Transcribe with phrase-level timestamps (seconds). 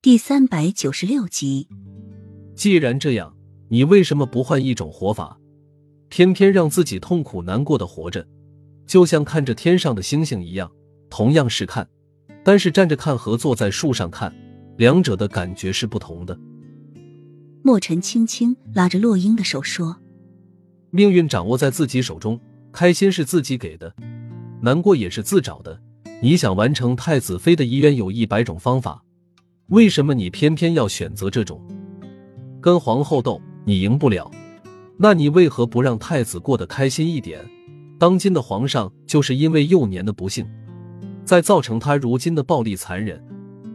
[0.00, 1.66] 第三百九十六集。
[2.54, 3.34] 既然这样，
[3.68, 5.36] 你为什么不换一种活法，
[6.08, 8.24] 偏偏让自己痛苦难过的活着？
[8.86, 10.70] 就像看着天上的星星一样，
[11.10, 11.88] 同样是看，
[12.44, 14.32] 但是站着看和坐在树上看，
[14.76, 16.38] 两者的感觉是不同的。
[17.64, 19.96] 莫尘轻轻拉着洛英的手说
[20.90, 22.40] ：“命运掌握在自己手中，
[22.70, 23.92] 开心是自己给的，
[24.62, 25.82] 难过也是自找的。
[26.22, 29.04] 你想完成太子妃的遗愿，有一百种方法，
[29.68, 31.60] 为什么你偏偏要选择这种？
[32.58, 34.30] 跟皇后斗，你赢不了，
[34.96, 37.44] 那你为何不让太子过得开心一点？”
[38.00, 40.48] 当今的皇上就是因为幼年的不幸，
[41.22, 43.22] 再造成他如今的暴力残忍。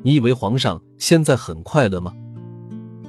[0.01, 2.11] 你以为皇上现在很快乐吗？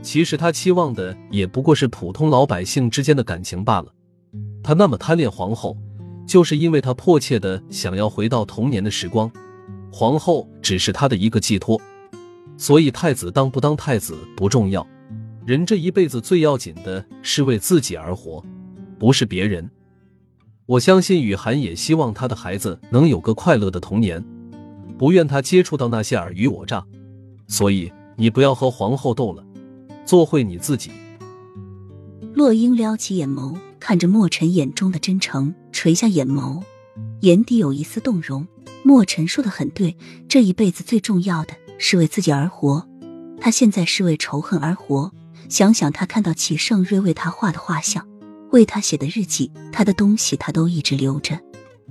[0.02, 3.94] 其实他期望的也不过是普通老百姓之间的感情罢了。
[4.62, 5.74] 他那么贪恋皇后，
[6.26, 9.30] 就是因为他迫切的想要回到童年的时光。
[9.90, 11.80] 皇后只是他的一个寄托，
[12.56, 14.86] 所以太子当不当太子不重要。
[15.46, 18.42] 人这一辈子最要紧的是为自己而活，
[18.98, 19.70] 不是别人。
[20.66, 24.24] 我相信雨涵也希望他的孩子能有个快乐的童年，
[24.96, 26.82] 不愿他接触到那些尔虞我诈。
[27.46, 29.44] 所以你不要和皇后斗了，
[30.06, 30.90] 做回你自己。
[32.32, 36.62] 洛英撩起眼眸，看着墨尘眼中的真诚，垂下眼眸，
[37.20, 38.46] 眼底有一丝动容。
[38.82, 39.94] 墨尘说的很对，
[40.26, 42.88] 这一辈子最重要的是为自己而活。
[43.40, 45.12] 他现在是为仇恨而活。
[45.48, 48.06] 想想他看到齐盛瑞为他画的画像。
[48.50, 51.40] 为他写的日记，他的东西他都一直留着，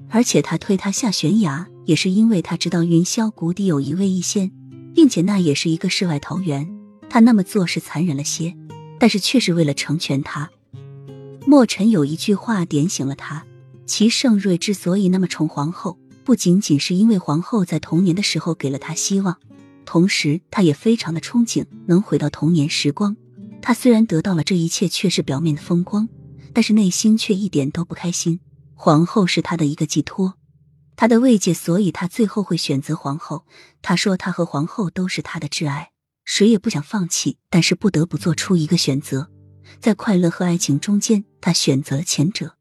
[0.10, 4.50] 而且他推他下悬崖，也是因为他知道云霄谷底有一位异仙，
[4.96, 6.74] 并且那也是一个世外桃源。
[7.10, 8.56] 他那么做是残忍了些，
[8.98, 10.50] 但是却是为了成全他。
[11.46, 13.46] 墨尘有一句话点醒了他：
[13.86, 19.38] 齐盛瑞之所以那么宠皇后，不仅仅是因为皇后在童年的时候给了他希望，
[19.86, 23.16] 同时他也非常的憧憬能回到童年时光。
[23.62, 26.10] 他虽然得到了这一切，却是表面的风光。
[26.56, 28.40] 但是内心却一点都不开心。
[28.76, 30.36] 皇后是他的一个寄托，
[30.96, 33.46] 他的慰藉，所以他最后会选择皇后。
[33.82, 35.92] 他说他和皇后都是他的挚爱，
[36.24, 39.32] 谁也不想放弃，但是不得不做出一个选择，
[39.80, 42.56] 在快乐和爱情中间，他选择了前者。